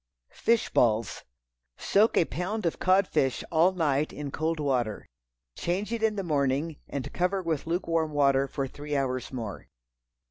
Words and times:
Fish 0.33 0.69
Balls. 0.71 1.25
Soak 1.77 2.17
a 2.17 2.25
pound 2.25 2.65
of 2.65 2.79
cod 2.79 3.07
fish 3.07 3.43
all 3.51 3.71
night 3.71 4.11
in 4.11 4.31
cold 4.31 4.59
water. 4.59 5.05
Change 5.55 5.93
it 5.93 6.01
in 6.01 6.15
the 6.15 6.23
morning, 6.23 6.77
and 6.87 7.13
cover 7.13 7.43
with 7.43 7.67
lukewarm 7.67 8.11
water 8.11 8.47
for 8.47 8.65
three 8.67 8.95
hours 8.95 9.31
more. 9.31 9.67